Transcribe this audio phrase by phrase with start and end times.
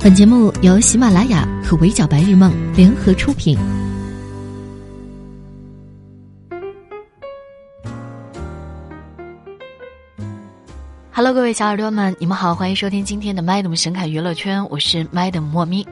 [0.00, 3.58] 本节目由喜马拉雅和围剿白日梦联合出品。
[11.12, 15.84] Hello，各位小耳朵们，你们好，欢迎收听今天的 Madam 神侃娱乐圈，我是 Madam 莫咪。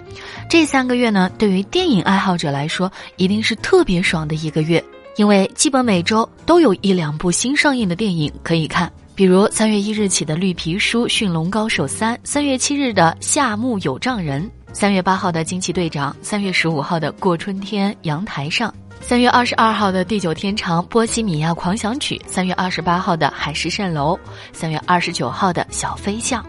[0.48, 4.82] 这三个月呢，对于电影爱好者来说，一定是特别爽的一个月，
[5.16, 8.90] 因为基本每周都有一两部新上映的电影可以看。
[9.16, 14.44] 比如三月一日起的《绿皮书驯龙高手三》，三月七日的《夏目友丈人》，
[14.74, 18.70] 三月八号的《惊奇队长》，三月十五号的《过春天阳台上》，
[19.08, 24.16] 三月二十二号的《地久天长波西米亚狂想曲》，三月二十八号的《海市蜃楼》，
[24.52, 26.42] 三月二十九号的《小飞象》。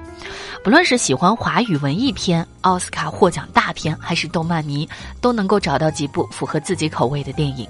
[0.63, 4.89] 不论是喜欢华语文艺片、奥斯卡获奖大片，还是动漫迷，
[5.21, 7.69] 都能够找到几部符合自己口味的电影。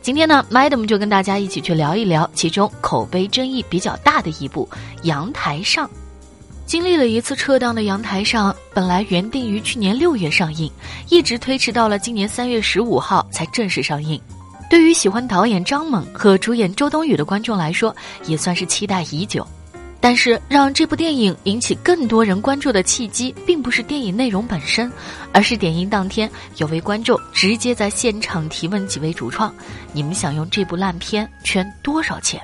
[0.00, 4.66] 今天呢，Madam 就跟大家一起去聊一聊其中口碑争议比较大的一部
[5.02, 5.86] 《阳台上》。
[6.74, 10.68] 经历了一次撤档的《阳台上》，本来原定于去年六月上映，
[11.08, 14.20] 一直推迟到了今年三月十五号才正式上映。
[14.68, 17.94] 对于喜欢导演张猛和主演周冬雨的观众来说，
[18.26, 19.46] 也算是期待已久。
[20.00, 24.90] 但是，让这部电影引起更多人关注的契机，并不是电影内容本身，
[25.32, 29.54] 而是点映当天有位观众直接在现场提问几位主创
[29.94, 32.42] ：“你们想用这部烂片圈多少钱？”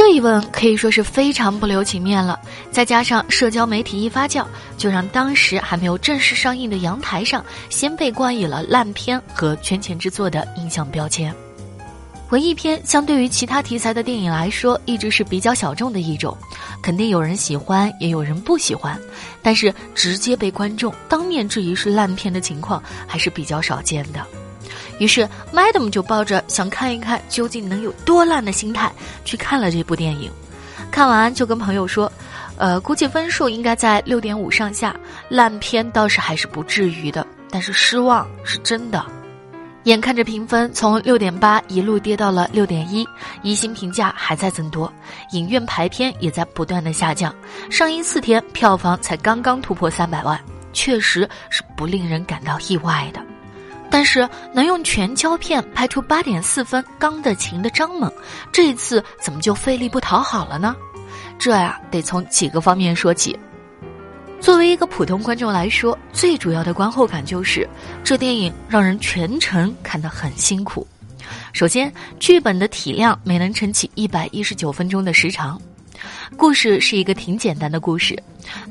[0.00, 2.40] 这一问可以说是非常不留情面了。
[2.72, 4.46] 再加上社交媒体一发酵，
[4.78, 11.34] 就让当时还没有正式上映的《阳台上》先被冠以了烂片和圈钱之作的印象标签。
[12.30, 16.34] 文艺片相对于其他题材的电影来说，一直是比较小众的一种，
[16.82, 18.98] 肯定有人喜欢，也有人不喜欢。
[19.42, 24.26] 但是直接被观众当面质疑是烂片的情况还是比较少见的。
[24.98, 28.92] 于是，Madam 就抱着想看一看究竟能有多烂的心态
[29.24, 30.30] 去看了这部电影。
[30.90, 32.10] 看完就跟朋友说
[32.58, 34.94] ：“呃，估计分数应该在六点五上下，
[35.28, 39.04] 烂片倒是还是不至于的，但是失望是真的。”
[39.84, 43.06] 眼看着评分从六点八一路跌到了六点一，
[43.42, 44.92] 一星评价还在增多，
[45.32, 47.34] 影院排片也在不断的下降，
[47.70, 50.38] 上映四天票房才刚刚突破三百万，
[50.74, 53.29] 确实是不令人感到意外的。
[53.90, 58.10] 但是能用全胶片拍出八点四分刚的情的张猛，
[58.52, 60.76] 这一次怎么就费力不讨好了呢？
[61.38, 63.38] 这呀得从几个方面说起。
[64.40, 67.68] 作为一个普通观众来说，最主要的观后感就是
[68.02, 70.86] 这电影让人全程看得很辛苦。
[71.52, 75.60] 首先，剧本的体量没能撑起一百一十九分钟的时长。
[76.36, 78.20] 故事是一个挺简单的故事，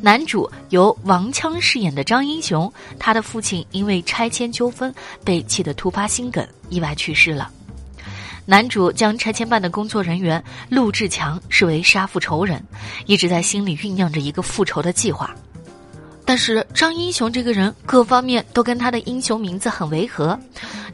[0.02, 7.50] 男主由王锵饰演的张英雄，他的父亲因为拆迁纠纷被气得突发心梗，意外去世了。
[8.46, 12.64] 男主将拆迁办的工作人员陆志强视为杀父仇人，
[13.06, 15.36] 一直在心里酝酿着一个复仇的计划。
[16.26, 20.40] 但是张英雄这个人各方面都跟他的英雄名字很违和，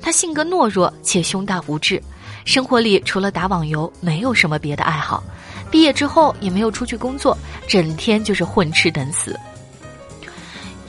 [0.02, 2.02] 他性格懦弱且胸大无志，
[2.44, 5.24] 生活里除了打网游没有什么别的爱好，
[5.72, 7.38] 毕业之后也没有出去工作，
[7.68, 9.38] 整天就是混吃等死。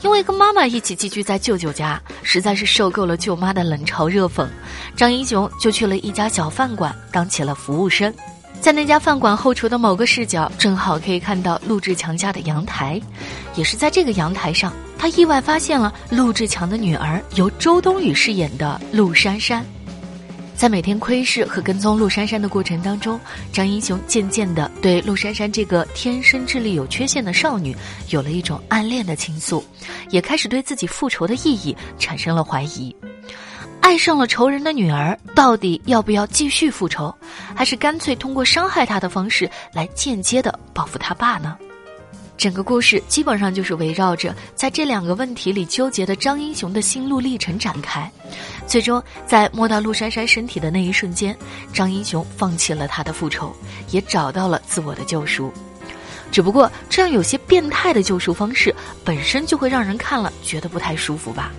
[0.03, 4.47] 因为跟妈妈一起寄居在舅舅家，实在是受够了舅妈的冷嘲热讽，
[4.95, 8.13] 张英雄就去了一家小饭馆当起了服务生。
[8.61, 13.01] 在那家饭馆后厨的某个视角，正好可以看到陆志强家的阳台，
[13.55, 19.65] 也是在这个阳台上，他意外发现了陆志强的女儿，由周冬雨饰演的陆珊珊。
[20.57, 23.21] 在每天窥视和跟踪陆珊珊的过程当中，
[23.53, 27.77] 张英雄渐渐的对陆珊珊这个天生智力有缺陷的少女，
[28.09, 29.63] 有了一种暗恋的情愫，
[30.09, 32.95] 也开始对自己复仇的意义产生了怀疑。
[33.83, 37.15] 爱上了仇人的女儿，到底要不要继续复仇，
[37.55, 41.57] 还是干脆通过伤害他的方式来间接的报复他爸呢？
[42.37, 48.11] 整个故事基本上就是围绕着在这两个问题里纠结的张英雄的心路历程展开。
[48.67, 51.37] 最终，在摸到陆珊珊身体的那一瞬间，
[51.73, 53.55] 张英雄放弃了他的复仇，
[53.91, 55.53] 也找到了自我的救赎。
[56.31, 61.53] 只不过，这样有些变态的救赎方式，本身就会让人看了觉得不太舒服吧。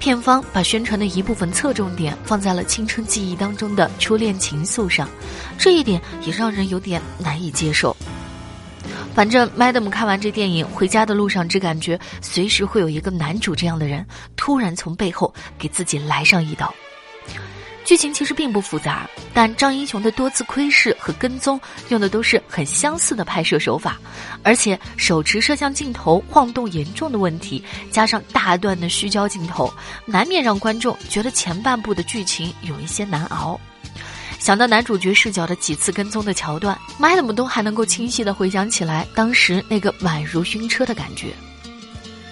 [0.00, 5.08] 片方把宣传的一部分侧重点放在了青春记忆当中的初恋情愫上，
[5.56, 7.96] 这一点也让人有点难以接受。
[9.14, 16.74] 反正 Madam 看完这电影回家的路上，只感觉随时会有一个男主这样的人突然从背后给自己来上一刀。
[17.84, 23.98] 剧情其实并不复杂，但张英雄的多次窥视和跟踪用的都是很相似的拍摄手法，
[24.42, 29.72] 而且手持摄像镜头晃动严重的问题，加上大段的虚焦镜头，
[30.06, 33.60] 难免让观众觉得前半部的剧情有一些难熬。
[34.44, 41.32] 想到男主角视角的几次跟踪的桥段，麦德姆都还能够清晰的回想起来当时那个宛如晕车的感觉。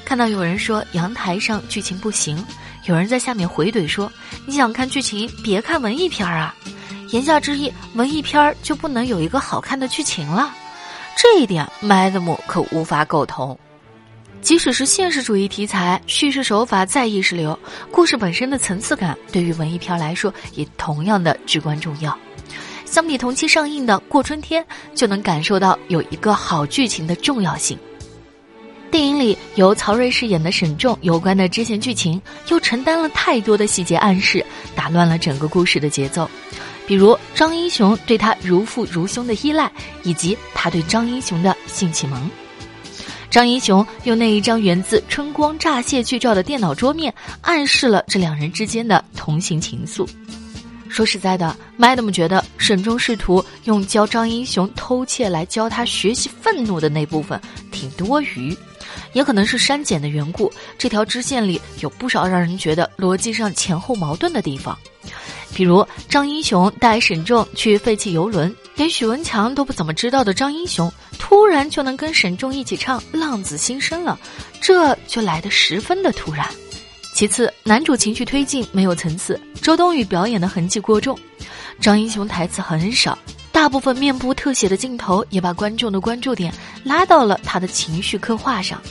[0.04, 2.44] 看到有人说阳台上剧情不行，
[2.84, 4.12] 有人在下面回怼说
[4.44, 6.54] ：“你想看剧情，别看文艺片儿啊。”
[7.12, 10.54] 言下之意，文艺片就不能有一个好看的剧情了。
[11.16, 13.58] 这一点，Madam 可无法苟同。
[14.42, 17.56] 即使是现实主义题材，叙事手法再意识流，
[17.92, 22.18] 故事本身的层次感对于文艺片来说也同样的至关重要。
[22.84, 24.62] 相比同期上映的《过春天》，
[24.94, 27.78] 就能感受到有一个好剧情的重要性。
[28.90, 34.44] 电影里由曹睿饰演的沈重有关的支线剧情，又承担了太多的细节暗示，
[34.74, 36.28] 打乱了整个故事的节奏。
[36.86, 39.70] 比如张英雄对他如父如兄的依赖，
[40.02, 42.28] 以及他对张英雄的性启蒙。
[43.32, 50.06] 张英雄用那一张源自春光乍泄剧照的电脑桌面，暗示了这两人之间的同行情愫。
[50.86, 57.40] 说实在的，Madam 觉得沈中试图用教张英雄偷窃来教他学习愤怒的那部分
[57.70, 58.54] 挺多余，
[59.12, 60.52] 也可能是删减的缘故。
[60.76, 64.78] 这条支线里有不少让人觉得逻辑上前后矛盾的地方，
[65.54, 68.54] 比如张英雄带沈重去废弃游轮。
[68.74, 74.18] 连许文强都不怎么知道的张英雄，突然就能跟沈重一起唱《浪子心声》了，
[74.62, 76.48] 这就来得十分的突然。
[77.14, 81.16] 其次，男主情绪推进没有层次，周冬雨表演的痕迹过重，
[81.82, 83.16] 张英雄台词很少，
[83.62, 88.82] 大部分面部特写的镜头也把观众的关注点拉到了他的情绪刻画上。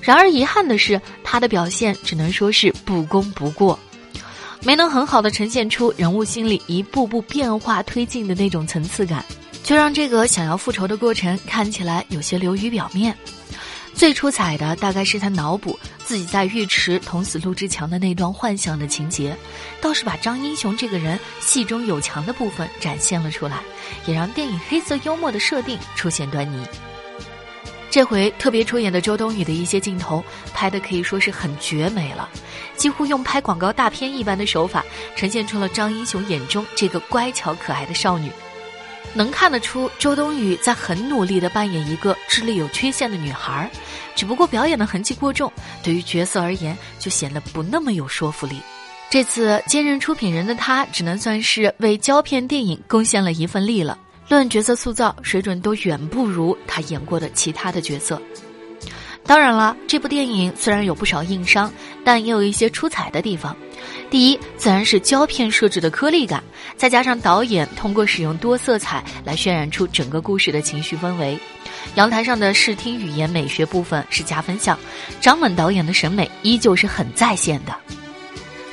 [0.00, 3.76] 然而遗憾的是，他的表现只能说是不功不过。
[4.62, 9.24] 没能很好的呈现出人物心理一步步变化推进的那种层次感，
[9.64, 13.12] 就让这个想要复仇的过程看起来有些流于表面。
[13.94, 19.36] 最出彩的大概是他脑补自己在浴池捅死陆志强的那段幻想的情节，
[19.80, 23.58] 倒是把张英雄这个人戏中有强的部分展现了出来，
[24.06, 26.66] 也让电影黑色幽默的设定出现端倪。
[27.90, 30.24] 这回特别出演的周冬雨的一些镜头
[30.54, 32.28] 拍的可以说是很绝美了，
[32.74, 34.84] 几乎用拍广告大片一般的手法
[35.14, 38.30] 呈现出了张英雄眼中这个乖巧可爱的少女。
[39.14, 43.70] 能看得出周冬雨在很努力的扮演一个智力有缺陷的女孩，
[44.14, 48.60] 只不过表演的痕迹过重，对于角色而言就显得不那么有说服力。
[49.10, 53.98] 这次兼任出品人的她，只能算是为胶片电影贡献了一份力了。
[54.28, 58.20] 论角色塑造水准都远不如他演过的其他的角色。
[59.24, 61.70] 当然了，这部电影虽然有不少硬伤，
[62.02, 63.54] 但也有一些出彩的地方。
[64.12, 66.44] 第一，自然是胶片设置的颗粒感，
[66.76, 71.38] 再加上导演通过使用多色彩来渲染出整个故事的情绪氛围。
[71.94, 74.78] 阳台上的视听语言美学部分是加分项，
[75.18, 77.74] 张猛导演的审美依旧是很在线的。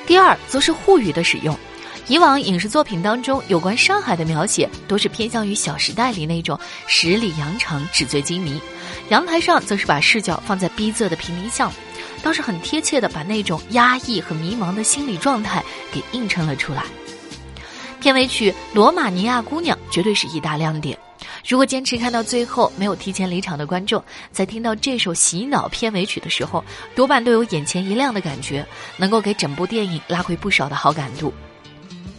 [0.06, 1.58] 第二，则是沪语的使用。
[2.10, 8.60] 以往影视作品当中有关上海的描写，都是偏向于《小时代》里那种十里洋场、纸醉金迷；
[9.08, 11.72] 阳台上则是把视角放在逼仄的平民巷，
[12.22, 16.84] 倒是很贴切的把那种压抑和迷茫的心理状态给映衬了出来。
[18.00, 20.98] 片尾曲《罗马尼亚姑娘》绝对是一大亮点。
[21.48, 26.64] 如果坚持看到最后没有提前离场的观众，在听到这首洗脑片尾曲的时候，
[26.96, 28.66] 多半都有眼前一亮的感觉，
[28.98, 31.34] 能够给整部电影拉回不少的好感度。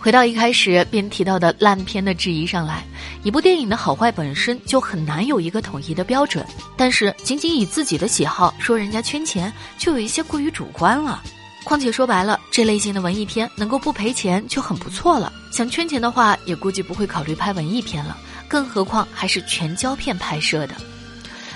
[0.00, 2.82] 回到一开始便提到的烂片的质疑上来，
[3.22, 6.42] 一部电影的好坏本身就很难有一个统一的标准，
[6.74, 11.22] 但是仅仅以自己的喜好说人家圈钱，就有一些过于主观了。
[11.64, 15.30] 况且说白了，这类型的文艺片能够不赔钱就很不错了。
[15.52, 18.16] 想圈钱的话，也估计不会考虑拍文艺片了，
[18.48, 20.74] 更何况还是全胶片拍摄的。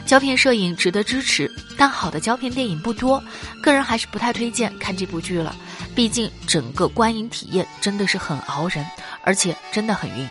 [0.07, 3.23] 胶片摄影值得支持，但好的胶片电影不多，
[3.63, 5.55] 个人还是不太推荐看这部剧了。
[5.95, 8.85] 毕竟整个观影体验真的是很熬人，
[9.23, 10.29] 而且真的很晕。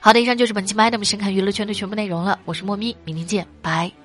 [0.00, 3.99] 好的，以上就是本期 Madam 深看娱乐圈的全部内容了，我是莫咪，明天见，拜。